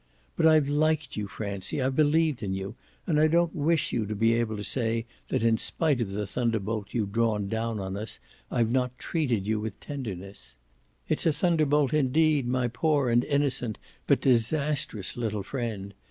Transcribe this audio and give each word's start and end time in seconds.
But 0.35 0.47
I've 0.47 0.67
liked 0.67 1.15
you, 1.15 1.27
Francie, 1.27 1.79
I've 1.79 1.95
believed 1.95 2.41
in 2.41 2.55
you, 2.55 2.73
and 3.05 3.19
I 3.19 3.27
don't 3.27 3.55
wish 3.55 3.93
you 3.93 4.07
to 4.07 4.15
be 4.15 4.33
able 4.33 4.57
to 4.57 4.63
say 4.63 5.05
that 5.27 5.43
in 5.43 5.59
spite 5.59 6.01
of 6.01 6.09
the 6.13 6.25
thunderbolt 6.25 6.87
you've 6.95 7.11
drawn 7.11 7.47
down 7.47 7.79
on 7.79 7.95
us 7.95 8.19
I've 8.49 8.71
not 8.71 8.97
treated 8.97 9.45
you 9.45 9.59
with 9.59 9.79
tenderness. 9.79 10.55
It's 11.07 11.27
a 11.27 11.31
thunderbolt 11.31 11.93
indeed, 11.93 12.47
my 12.47 12.67
poor 12.67 13.09
and 13.09 13.23
innocent 13.25 13.77
but 14.07 14.21
disastrous 14.21 15.15
little 15.17 15.43
friend! 15.43 15.93